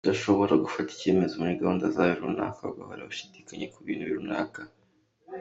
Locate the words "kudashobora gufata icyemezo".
0.03-1.33